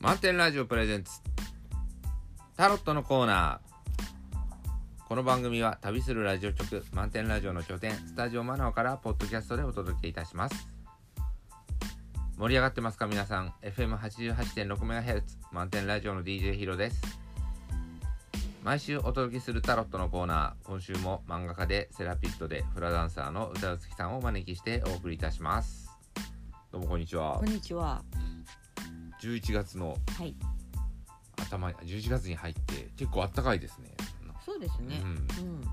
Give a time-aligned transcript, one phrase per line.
[0.00, 1.20] 満点ラジオプレゼンツ。
[2.56, 5.06] タロットのコーナー。
[5.06, 10.68] この番組は旅するラジオ局満点ラジオの拠点スタジオマナオからポッドキャストでお届けいたします。
[12.38, 13.52] 盛り上がってますか皆さん。
[13.60, 15.22] FM88.6MHz
[15.52, 17.02] 満点ラジオの DJ ヒロです。
[18.64, 20.66] 毎週お届けするタロットのコーナー。
[20.66, 25.90] 今週も漫画家でセラピストでフラダンサーの歌うつきさんをお招きしてお送りいたします。
[26.72, 27.36] どうもこんにちは。
[27.38, 28.02] こんにちは。
[29.22, 30.34] 11月のはい。
[31.36, 33.88] 頭11月に入って結構暖かいですね
[34.44, 35.00] そうですね。
[35.02, 35.64] ううんん。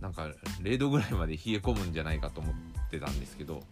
[0.00, 0.28] なんか
[0.60, 2.54] 0度ぐらいまで冷え込むんじゃないかと思っ
[2.90, 3.62] てたんですけど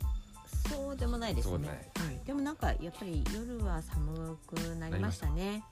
[0.70, 1.68] そうでもないですね。
[1.68, 1.74] は
[2.10, 2.20] い。
[2.24, 5.62] でもなんかやっぱり夜は寒くなりましたね。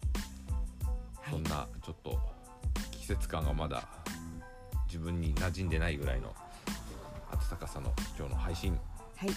[1.20, 1.42] はいそん。
[1.44, 2.18] なちょっと
[2.90, 3.88] 季節感がまだ
[4.86, 6.34] 自分に馴染んでないぐらいの
[7.30, 8.78] 暖かさの今日の配信
[9.16, 9.30] はい。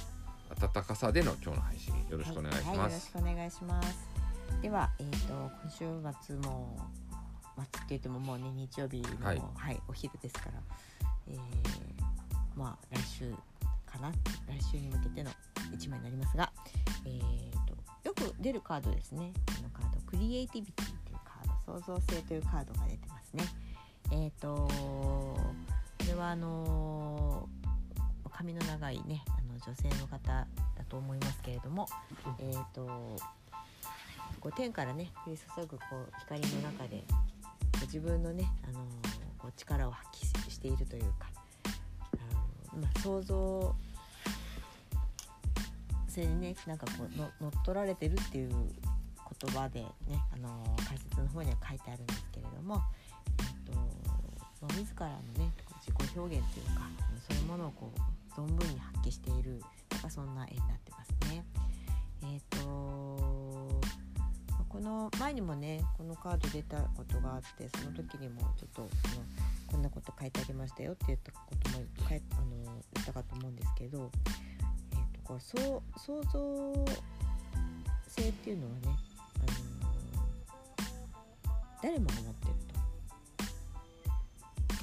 [0.60, 4.15] 暖かさでの今日の配信よろしくお願いしはい、よろします、くお願いします。
[4.62, 5.86] では、えっ、と今週
[6.24, 6.78] 末も
[7.56, 10.52] 末って言ってももうね日曜日のははいい、お昼ですから、
[11.28, 11.38] えー、
[12.56, 13.32] まあ来週
[13.86, 14.12] かな？
[14.48, 15.32] 来週に向けての
[15.74, 16.52] 一枚になりますが、
[17.06, 19.32] えー、とよく出るカードですね。
[19.58, 23.44] このカードクリエイティビティというカード創造性というカードが出てますね。
[24.12, 25.38] えっ、とこ
[26.08, 27.66] れはあのー
[28.38, 30.46] 髪の長いねあの女性の方だ
[30.90, 31.88] と思いますけれども、
[32.38, 33.16] えー、と
[34.46, 37.04] こう天からね降り注ぐこう光の中で
[37.82, 41.30] 自分のね、あのーこう力を発揮しているというか、
[42.74, 43.76] あのまあ、想像
[46.08, 49.90] 性にねなんかこうの乗っ取られてるっていう言葉でね、
[50.34, 52.82] あの解説の方には書いてあるんですけれども、
[53.68, 53.78] えーと
[54.62, 55.52] まあ、自らのね
[55.82, 56.88] 自己表現というか
[57.30, 61.15] そういうものをこう存分に発揮しているなんかそんな絵になってます。
[64.76, 68.90] この前にもねこのカード出たことがあってその時にもちょっと
[69.68, 74.12] こんなこと書いてありましたよって言ったことも書いあの言ったかと思うんですけど、
[74.92, 76.74] えー、とこうそう想像
[78.06, 79.58] 性っていうのはね、あの
[81.82, 82.54] 誰もが持ってる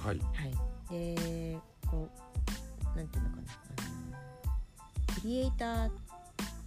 [0.01, 0.09] と。
[0.09, 0.55] はいはい、
[0.91, 2.09] でこ
[2.95, 3.43] うなんていうのかな
[3.79, 3.83] あ
[5.07, 5.91] のクリエイターっ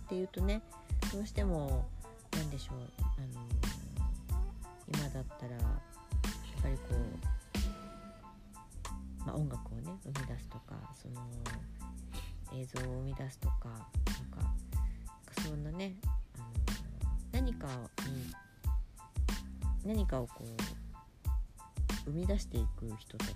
[0.10, 0.62] ていうとね
[1.12, 1.88] どうしても
[2.32, 3.28] なんでしょうあの
[4.88, 5.62] 今だったらやっ
[6.62, 6.82] ぱりこ
[9.24, 11.22] う、まあ、音楽をね生み出すとかその
[12.54, 13.88] 映像を生み出すとかなんか
[14.38, 15.96] なんかそんなね
[16.38, 16.46] あの
[17.32, 17.68] 何か
[18.08, 18.34] に
[19.86, 20.46] 何かをこう
[22.06, 23.34] 生み出していく人たち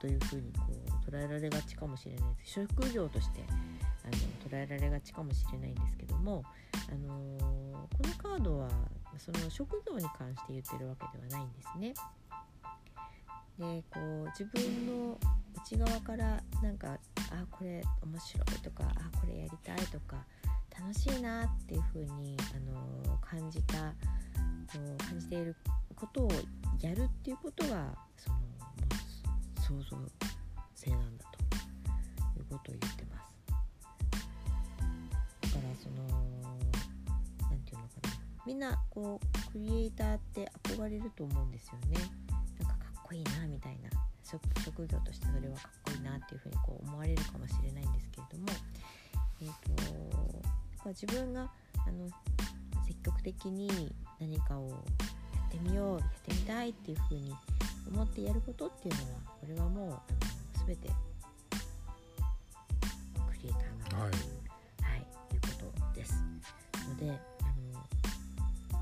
[0.00, 0.72] というふうにこ
[1.08, 2.52] う捉えられがちかもしれないです。
[2.52, 4.12] 職業としてあの
[4.48, 6.44] 捉えられがちかもしれないんですけども、
[6.88, 8.68] あのこのカードは
[9.18, 11.94] その職業に関して言ってるわけではないんですね。
[13.58, 15.18] でこう自分の
[15.56, 16.98] 内側からなんか
[17.30, 20.24] あこれ面白いとかあこれやりたいとか
[20.78, 23.94] 楽しいなっていうふうに、あの感じた
[25.08, 25.56] 感じている
[25.94, 26.30] ことを
[26.80, 28.44] やるっていうことがそのも
[29.56, 29.96] う想像
[30.74, 31.24] 性なんだ
[32.34, 33.16] ということを言ってま
[35.40, 36.15] すだからその
[38.46, 41.98] みんなこうクリエイターって憧れると思うんですよね。
[42.60, 43.90] なんかかっこいいなみたいな。
[44.22, 48.46] 職職業としてそれはかっこいいなっていうふうにこう思われるかもしれないんですけれども。
[49.40, 49.82] えっ、と
[50.78, 51.42] こう自分が
[51.86, 52.08] あの
[52.86, 54.76] 積極的に何かをや
[55.48, 57.34] ってみようやってみたいっていうふうに
[57.92, 60.88] 思ってやることっていうのはこれはもうあの全て
[63.28, 64.20] クリエイターなんだとい。
[64.20, 64.32] う、
[64.82, 65.00] はい。
[65.34, 66.14] いうことです。
[66.88, 67.35] ので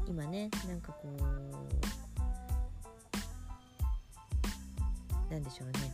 [0.07, 1.23] 今ねなんかこう
[5.33, 5.93] なんでしょうね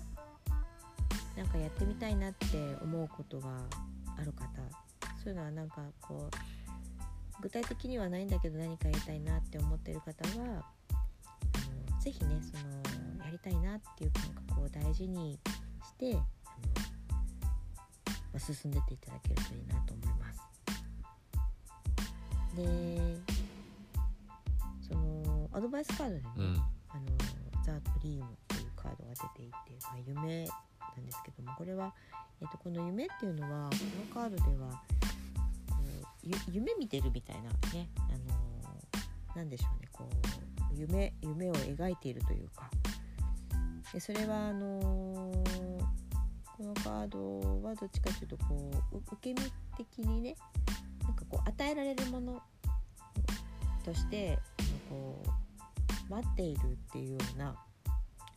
[1.37, 3.49] なんかやってみたいなって思うことが
[4.19, 4.47] ある方
[5.23, 6.35] そういうのはなんかこう
[7.43, 10.49] 具体的にはないんだけど何かやりたいなって思ってる方はあ
[11.95, 12.65] のぜひねその
[13.25, 15.39] やりたいなっていう感覚を大事に
[15.85, 16.27] して、ま
[18.37, 20.41] あ、進んでっていただけるといいなと思います。
[22.57, 23.30] で
[25.53, 26.63] アドバイスカードでね、うん。
[26.89, 27.07] あの
[27.65, 29.53] ザ・ドリームというカードが出ていて、
[29.85, 30.47] まあ、夢
[30.97, 31.95] なんですけどもこれは、
[32.41, 33.77] えっとこの夢っていうのはこ
[34.15, 34.71] のカードでは
[35.71, 40.09] こうゆ夢見てるみたいなね、あのなんでしょうねこ
[40.73, 42.71] う夢夢を描いているというか。
[43.93, 44.79] でそれはあの
[46.57, 50.37] このカードはどっちかというとこうう受け身的にね
[51.03, 52.41] なんかこう与えられるもの
[53.85, 54.39] として
[54.89, 55.40] こう
[56.11, 57.57] 待っているっていうような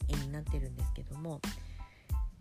[0.08, 1.42] 絵になってるんですけども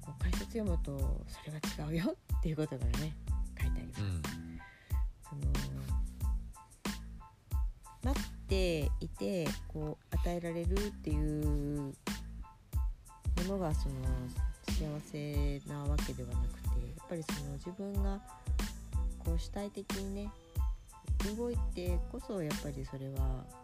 [0.00, 3.16] こう解説読むとそれは違うよっていうことがね
[3.58, 4.02] 書いてあります。
[4.02, 4.22] うん
[5.22, 5.42] その
[8.04, 11.94] 待っていてこう与えられるっていうも
[13.48, 13.94] のがその
[14.68, 18.20] 幸せなわけではなくてやっぱりその自分が
[19.18, 20.30] こう主体的にね
[21.36, 23.61] 動いてこそやっぱりそれは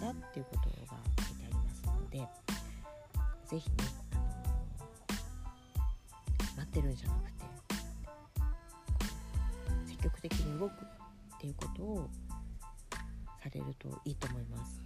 [0.00, 2.26] だっていうことが書いてありますので
[3.46, 3.76] 是非ね
[4.12, 4.22] あの
[6.56, 7.44] 待ってるんじゃなくて
[9.86, 10.74] 積極的に動くっ
[11.40, 12.10] ていうことを
[13.42, 14.82] されるといいと思います。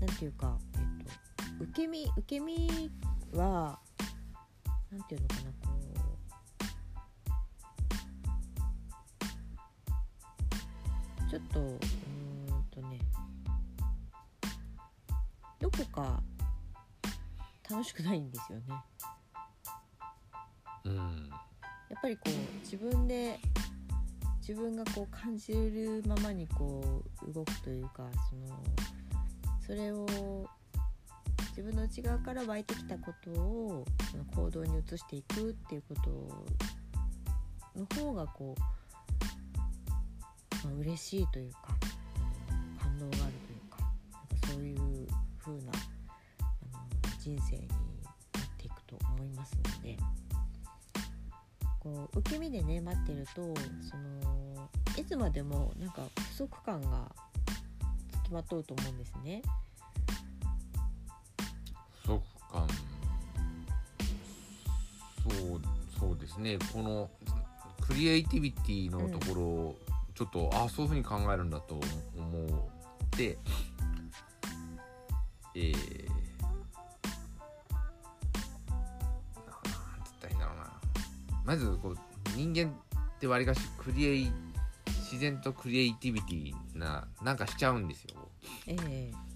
[0.00, 0.80] なんていうか、えっ
[1.58, 2.90] と、受け身受け身
[3.34, 3.78] は
[4.90, 5.71] なんていうのかな
[11.32, 11.78] ちょっとうーん
[12.70, 12.98] とね
[15.58, 16.22] どこか
[17.70, 18.64] 楽しくないんですよね。
[20.84, 21.30] うん
[21.88, 22.28] やっぱりこう
[22.60, 23.40] 自分で
[24.46, 28.62] 自分がこう感じるままにこう動くというかその
[29.66, 30.46] それを
[31.56, 38.66] 自分の内側から湧いてきたことをその行動に移していくっていうことの方がこう、ま
[40.72, 41.58] あ嬉しいというか
[42.50, 45.06] あの感動があるというかなんかそういう
[45.38, 45.72] 風な
[46.40, 47.78] あの人生になっ
[48.58, 49.96] ていくと思いますので。
[51.82, 53.42] こう受け身でね待ってると
[53.82, 57.10] そのいつまでもなんか不足感が
[58.12, 59.42] つきまとうと思うんですね。
[62.04, 62.22] 不足
[62.52, 62.68] 感
[65.24, 65.60] そう
[65.98, 67.10] そうですねこの
[67.80, 69.78] クリエイティビティのところを
[70.22, 71.82] ちょっと、あそういうふうに考えるんだと思
[73.06, 73.36] って
[75.54, 76.08] えー、
[76.40, 76.46] な
[79.44, 80.72] なんつったらいいんだろうな。
[81.44, 81.96] まずこう
[82.36, 84.32] 人間ってわりかしクリエイ
[84.86, 88.28] 自然とクリエイティビティななんかしちゃうんですよ。
[88.68, 88.76] え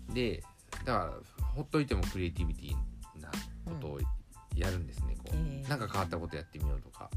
[0.08, 0.14] え。
[0.14, 0.42] で
[0.84, 1.12] だから
[1.56, 3.28] ほっといてもクリエイティビティな
[3.64, 4.00] ことを
[4.54, 5.68] やるんですね、こう、ええ。
[5.68, 7.10] なんか変わったことやってみようとか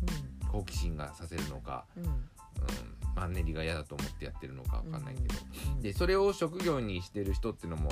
[0.52, 2.30] 好奇心がさせるのか、うん
[2.68, 3.10] うん。
[3.10, 5.36] うん、マンネリが嫌だと思ってやってるのかわかんないけど、
[5.76, 7.92] うんでそれを職業にしてる人っていうのも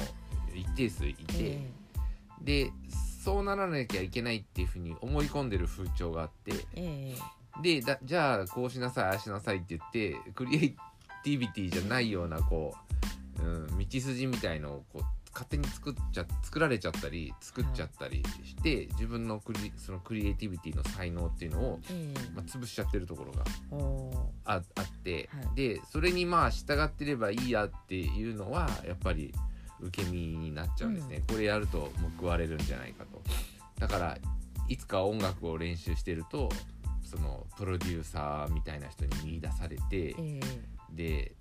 [0.53, 1.71] 一定数いて、え。
[2.41, 2.71] で
[3.23, 7.37] そうならなきゃいけないっていうふうに思い込んでる風潮があってええ。
[7.61, 10.75] でだじゃあこうしなさいああしなさいって言ってクリエイ
[11.23, 12.75] ティビティじゃないようなこ
[13.41, 22.35] う、うん、道筋みたいのをこう勝手に作っちゃ作られちゃったり作っちゃったりして、自分のクリそのクリエイティビティの才能っていうのを、ええ。
[22.35, 23.43] まあ、潰しちゃってるところが
[24.45, 25.55] ああって、はい。
[25.55, 29.31] でそれにまあ従ってればいいやっていうのはやっぱり
[29.79, 33.21] 受け身になっちゃうんですね、これやると報われるんじゃないかと。
[33.77, 34.17] だから
[34.67, 36.49] いつか音楽を練習してると
[37.03, 40.39] そのプロデューサーみたいな人に見出されて、え
[40.91, 41.33] で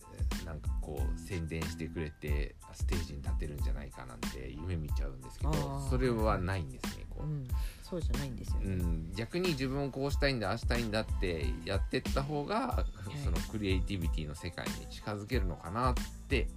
[0.44, 5.52] なんかこう宣伝してくれてステージに立てるんじゃないかなんて夢見ちゃうんですけど
[5.90, 7.48] それはないんですねこう、うん、
[7.82, 8.66] そうじゃないんですよね。
[8.66, 13.24] うん、逆に自分をこうしたいんだああしたいんだってやってった方が、い。
[13.24, 15.94] そのクリエイティビティの世界に近づけるのかなっ
[16.28, 16.48] て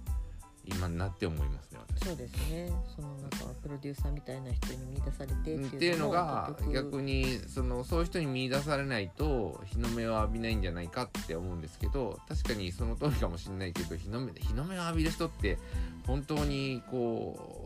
[0.74, 2.06] 今になって思いますね私。
[2.06, 2.70] そうですね。
[2.94, 15.58] そのなんかプロデューサーみたいな人に見出されてっていうっていうのが逆にそのそういう人に見出されないと日の目を浴びないんじゃないかって思うんですけど確かにその通りかもしれないけど日の目日の目を浴びる人って
[16.06, 17.64] 本当にこ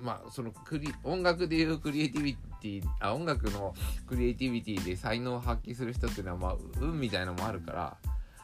[0.00, 3.74] うまあそのクリ音楽でいうクリエイティビティあ音楽の
[4.06, 7.96] クリエイティビティで才能を発揮する人っていうのはまあ運みたいなのもあるから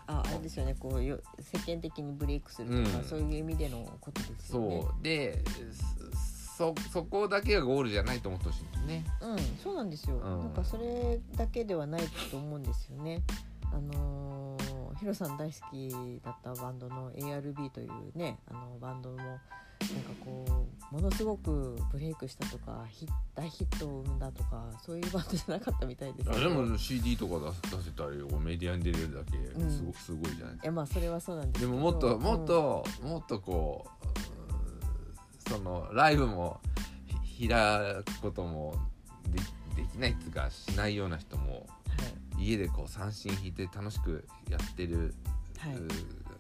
[0.07, 0.75] ああれですよね。
[0.79, 4.83] こうよ世間的にブレイクするとか、うんそういう意味でのことですよね。
[4.83, 5.45] そうで
[6.57, 9.05] そそこだけがゴールじゃないと思ってほしいんですね。
[9.21, 10.17] うん、そうなんですよ。
[10.17, 13.23] うんなんかそれだけではないと思うんですよね。
[13.73, 19.39] あのーヒロさん大好きだったバンドの ARB というねあのバンドも
[19.93, 26.41] なんかこうものすごくブレイクしたとかヒ大ヒットを生んだとかそういうバンドじゃなかったみたいですけど。
[26.41, 29.71] でも CD とか出出せたりメディアに出れるだけうん。
[29.71, 30.73] すご,、すごいじゃないですか。
[30.73, 32.23] まあそれはそうなんですでももっとうん。
[32.23, 33.87] もっと、もっとこ
[35.47, 36.61] うそのライブも
[37.25, 37.59] ひ開
[38.05, 38.75] くことも
[39.29, 39.41] で
[39.83, 41.67] できないっていうかしないような人も
[42.39, 45.15] 家でこう三振弾いて楽しくやってる、
[45.59, 45.89] はい、はいう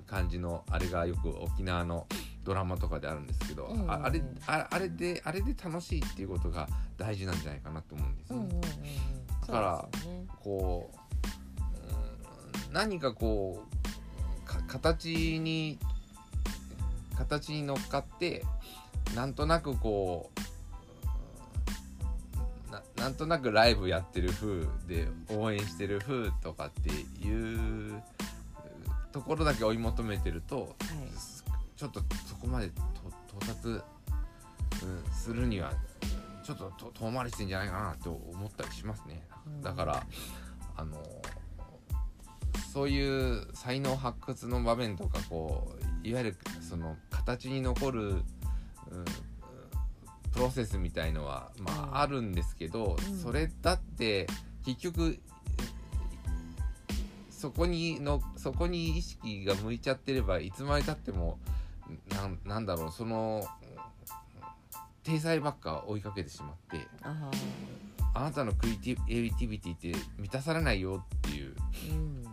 [0.06, 2.06] 感じのあれがよく沖縄の
[2.44, 8.32] ドラマとかであるんですけど、ええああれああれであれで楽しいっていうことが大事なんじゃないかなと思うんです。
[8.32, 8.44] よね。
[8.44, 8.60] うんうんうんうん。
[9.40, 9.88] だから
[10.42, 10.54] そう
[11.00, 11.04] う
[12.72, 13.74] 何かこう
[14.46, 15.78] か形に
[17.16, 18.44] 形に乗っかって
[19.14, 20.40] なんとなくこう
[22.72, 28.02] ななんとなくライブやってる風で応援してる風とかっていう
[29.12, 30.66] ところだけ追い求めてるとはい
[31.76, 32.82] ちょっとそこまでと
[33.36, 35.72] 到達、うん、するには
[36.44, 39.26] ちょっとと遠回りしてんじゃないかなって思ったりしますね。
[39.46, 39.62] うん。
[39.62, 40.06] だから
[40.76, 41.02] あの
[42.72, 48.22] そういう才能発掘の場面とかこういわゆるその形に残る、うん
[50.32, 51.78] プロセスみたいのはまうん。
[51.94, 53.18] ああるんですけど、うん。
[53.18, 54.26] それだって
[54.66, 55.20] 結局
[57.30, 61.38] そこにのそこに意識が向いちゃってればいつまでたっても
[62.14, 63.46] なんなんだろうその
[65.02, 67.30] 体裁ばっか追いかけてしまってあ
[68.14, 68.72] あなたのクリ
[69.08, 71.54] エイティビティって満たされないよっていう。
[71.88, 72.24] ーうん。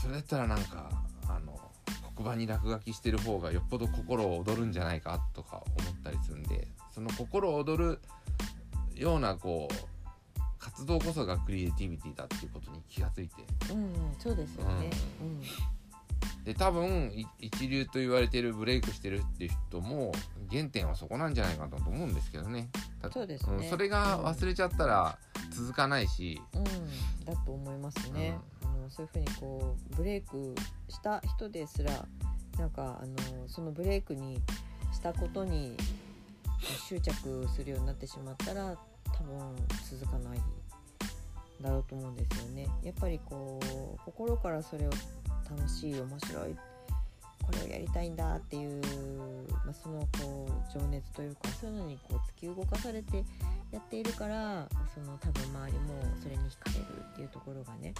[0.00, 0.90] それだったらなんか
[1.28, 1.58] あの
[2.14, 8.00] 黒板に落書きしてる方がよっぽど心を躍るんじゃないかとか思ったりするんでその心躍る
[8.94, 13.34] ようなこう活動こそがクリエイティビティだっていうことに気がついて。
[13.72, 14.90] うんうんそうですよね
[16.46, 20.12] で多分い一流と言われてるブレイクしてるっていう人も
[20.48, 22.68] 原点はそこなんじゃないかなと思うんですけどね。
[23.02, 25.18] たそうですねんそれが忘れちゃったら
[25.50, 30.54] 続かないし、うん、うん、だと思いますね、あのそういうふうにこうブレイク
[30.88, 31.90] した人ですら
[32.58, 34.40] なんかあのそのブレイクに
[34.92, 35.76] したことに
[36.88, 38.76] 執着するようになってしまったら
[39.12, 39.56] 多分
[39.90, 40.38] 続かない
[41.60, 42.68] だろうと思うんですよね。
[42.84, 44.90] やっぱりこう心からそれを
[45.50, 46.56] 楽しい面白い。
[47.46, 48.82] これをやりたいんだっていう、
[49.64, 53.24] まあ、そのこう情熱というかそういうのにこう突き動かされて
[53.70, 57.94] やっているからその多分周りもそれに惹かれるっていうところがね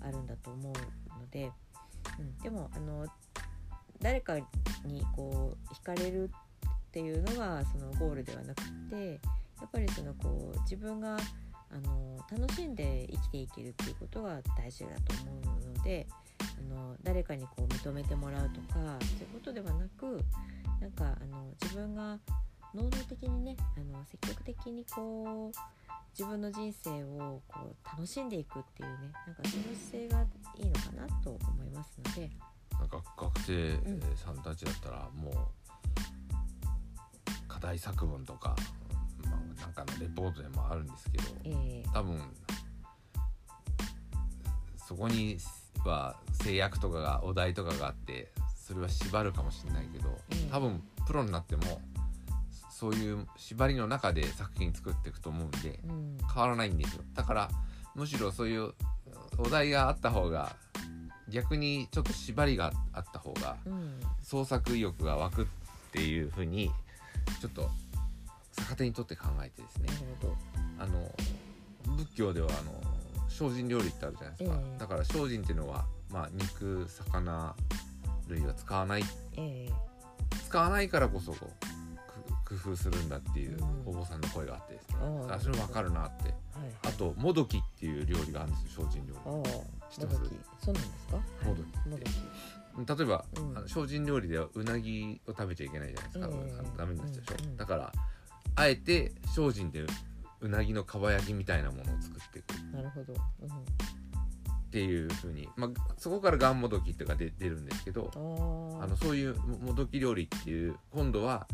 [0.00, 1.50] あるんだと思うので、
[2.20, 3.06] うん、でもあの
[4.00, 6.30] 誰かにこう惹かれる
[6.68, 9.20] っていうのがそのゴールではなくって
[9.60, 16.06] やっぱりそのこう自分があの楽しんで生きていけるっていうことが大事だと思うので
[16.58, 18.98] あの誰かにこう認めてもらうとかそういう
[19.34, 20.20] ことではなく
[20.80, 22.18] なんかあの自分が
[22.74, 25.58] 能動的にねあの積極的にこう
[26.18, 30.22] 自分の人生をこう楽しんでいくっていうねなんかその姿勢が
[30.58, 32.30] いいのかなと思いますので、
[32.78, 33.72] なんか学生
[34.16, 35.34] さんたちだったらもう
[37.48, 38.54] 課題作文とか、
[39.24, 42.20] まあ、なんかのレポートでもあるんですけどえー多分
[44.86, 45.38] そこに
[45.88, 50.50] は制約とかがお題とかがあってそれは縛るかもしれないけどうん。
[50.50, 51.80] 多分プロになっても
[52.70, 56.18] そういう縛りの中で作品作っていくと思うんでうん。
[56.32, 57.02] 変わらないんですよ。
[57.14, 57.50] だから
[57.94, 58.72] むしろそういう
[59.38, 60.56] お題があった方が
[61.28, 64.00] 逆にちょっと縛りがあった方がうん。
[64.22, 65.46] 創作意欲が湧くっ
[65.92, 66.70] ていうふうに
[67.40, 67.70] ちょっと
[68.56, 69.88] 逆手にとって考えてですね。
[70.78, 71.10] あの
[71.96, 72.72] 仏教ではあの
[73.36, 74.78] 精進料理ってあるじゃないですか、ええ。
[74.78, 77.56] だから精進っていうのは、まあ、肉魚
[78.28, 79.04] 類は使わない。
[79.36, 79.68] え
[80.46, 83.82] 使わないからこそ工夫するんだっていううん。
[83.86, 85.34] お坊さんの声があってですね、ああ。
[85.34, 86.24] あそれ分かるなって。
[86.24, 86.34] ー、はい。
[86.84, 90.30] あともどきっていう料理があるんですよ精進料ああ知ってます？
[90.64, 91.16] そうなんですか？
[91.16, 91.46] はい。
[91.48, 91.88] もどき。
[91.88, 92.96] もどき。
[92.96, 93.58] 理例えば、うん。
[93.58, 96.58] あの精進料理ではうなぎを食べちゃいけないじゃないですか、ええ。
[96.58, 97.50] あのダメになっちゃうでしょ、うん。
[97.50, 97.56] うん。
[97.56, 97.92] だから
[98.56, 99.84] あえて精進で
[100.44, 102.52] うなぎのかば焼きみたいなものを作っていく。
[102.74, 108.10] なるほど、うん、っていうふうに、まあ、そこからがんもどきっていうか出出るんですけど
[108.82, 111.46] あのそういうももどき料理っていう今度は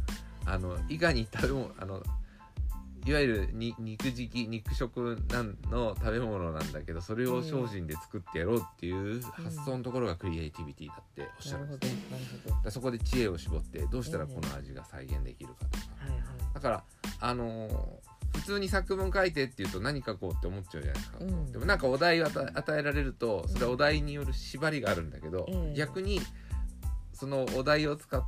[0.46, 2.02] あのいかに食べ物あの
[3.06, 11.98] いわゆるに肉食肉食なんの食べ物なんだけどそれを精進で作ってやろうっていう発想のところがクリエイティビティだっておっしゃなるんですね。
[12.10, 12.54] なるほど。
[12.54, 16.20] だからそこで知恵を絞ってどうしたらこの味が再現できるかとか、はいはい。
[16.54, 16.84] だから
[17.20, 18.09] あのー
[18.40, 21.52] 普通に作文書いてっていうと何書こうって思っちゃうじゃないですか、うん。
[21.52, 26.20] でもなんかお題を与えられるとそれはお題による縛りがあるんだけど、ええ逆に
[27.12, 28.24] そのお題を使っ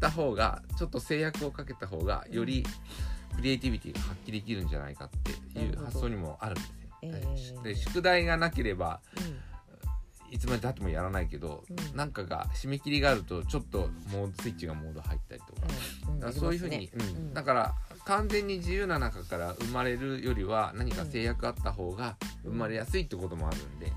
[0.00, 2.64] た方がちょっと制約をかけた方がより
[3.34, 5.10] クリエイティビティが発揮できるんじゃないかっ
[5.52, 6.60] ていう発想にもあるんで
[7.36, 7.60] すよ。
[7.64, 7.68] ええ。
[7.70, 9.56] で宿題がなければうん。
[10.28, 11.96] いつまでたってもやらないけど、うん。
[11.96, 15.62] なんかが締め切りがあるとちょっとモードスイッチがモード入ったりとか,、
[16.08, 16.20] うん。
[16.20, 17.34] だからそういうふうに、うん。
[17.34, 17.74] だから
[18.06, 23.92] 完全に自由な中から生まれるよりは何か制約あった方が生まれやすいってこともあるんで、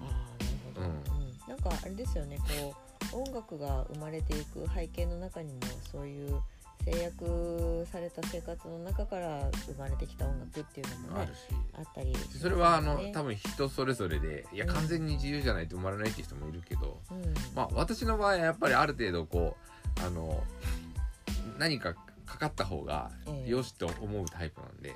[0.00, 1.48] ああなるほど、うん。
[1.48, 2.74] なんかあれですよねこ
[3.14, 6.40] う音楽が生まれていく背景の中にもそういう
[6.84, 11.38] 制約された生活の中から生まれてきた音楽っていうのもねあるし。
[11.78, 12.18] あったりね。
[12.38, 14.72] それはあの多分人それぞれでいやうん。
[14.74, 17.34] 完全に自由じゃないと生まれないって人もいるけど、うん。
[17.54, 19.56] まあ私の場合はやっぱりある程度こ
[20.02, 20.44] うあの
[21.58, 21.94] 何か
[22.26, 24.94] かかった方がええよしと思うタイプなんで、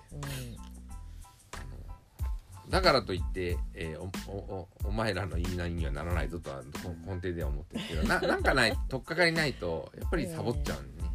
[2.69, 11.11] だからといって、えーおおおお前らの言いなりにはならないぞとはこ根底では思ってるけどな なんかない取っかかりないとやっぱりサボっちゃうんでね、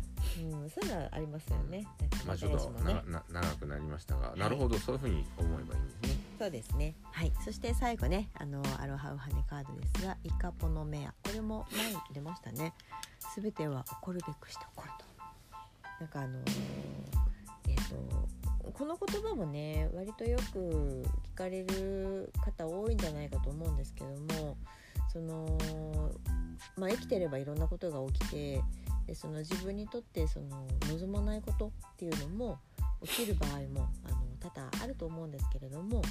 [0.51, 1.87] うん、そういうのはありますよね。
[2.25, 6.23] まあちょっとねなな長くなりましたが、いなるほどそういうふうに思えばいいんですね。
[6.39, 6.95] そうですね。
[7.11, 7.31] はい。
[7.45, 11.13] そして最後ね、あのアロハウハネカードですが、イカポノメア。
[11.23, 12.73] これも前に出ましたね。
[13.33, 15.02] すべては起こるべくして起こると。
[16.03, 16.37] なんかあの
[17.69, 24.57] えっ、とこの言葉もね、割とよく聞かれる方多いんじゃないかと思うんですけども、
[25.13, 25.57] その
[26.75, 28.61] まあ生きてればいろんなことが起きて。
[29.05, 32.57] でその自分にとってその望まないことっていうのも
[33.03, 36.01] 起きる場合もあの多々あると思うんですけれども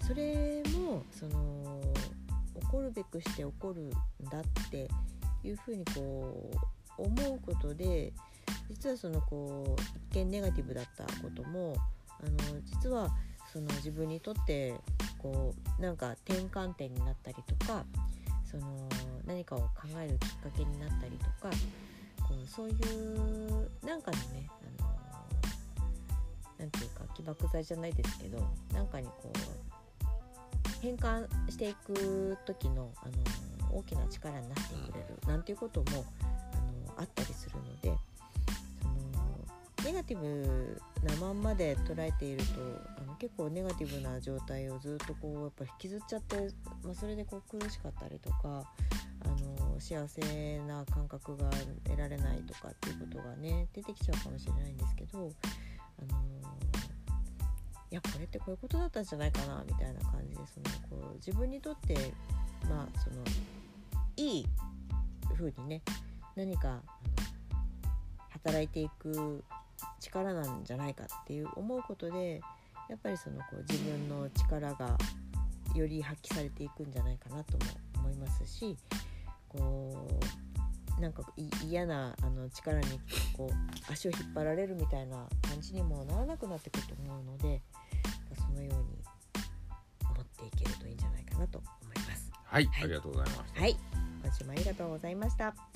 [0.00, 1.80] それもその
[2.60, 3.90] 起こるべくして起こるん
[4.28, 4.88] だって
[5.44, 6.50] いうふうにこ
[6.98, 8.12] う思うことで
[8.68, 11.76] 実はそのこう一見ネガティブだったことも
[12.08, 13.10] あの実は
[13.52, 14.74] その自分にとって
[15.18, 17.84] こうなんか転換点になったりとか
[18.50, 18.88] その
[19.26, 21.54] 何かを考えるきっかけになったりとか
[22.28, 24.88] こうそういうなんかのねあの
[26.58, 28.38] なんていうか起爆剤じゃないですけど
[28.72, 29.38] なんかにこう
[30.80, 36.04] 変換していく時のあの大きな力になってくれるなんていうことも
[36.52, 37.92] あのあったりするので
[39.84, 42.52] ネガティブなまんまで捉えていると
[42.98, 46.36] あの結構ネガティブな状態をずっとこうやっぱ引きずっちゃって、
[46.82, 48.64] まあ、それでこう苦しかったりとか
[49.24, 51.50] あの幸せな感覚が
[51.84, 56.18] 得られないとかっていうことがね出てきちゃうかもしれないんですけどあの
[57.90, 61.94] いやこれってこういうことだったんじゃないかなみたいな感じでそのこう自分にとって
[62.68, 63.22] まあその
[64.16, 64.46] いい
[65.36, 65.82] 風にね
[66.36, 66.80] 何かあの
[68.30, 69.44] 働いていく
[70.00, 72.40] 力なんじゃないかっていう思うことで
[72.88, 74.96] やっぱりそのこう自分の力が
[75.74, 77.64] より発揮されていくんじゃないかなとも
[77.96, 78.76] 思いますし
[79.48, 80.08] こ
[80.98, 82.86] うなんかい嫌なあの力に
[83.36, 87.62] こう足を引っ張られるみたいな感じにもならなくなってくると思うので
[88.36, 89.02] そのように
[90.08, 92.30] 思っていけるといいんじゃないかなと思います。
[92.44, 93.60] はい、はいありがとうございました。
[93.60, 93.76] はい、
[94.22, 95.73] 今週もありがとうございました。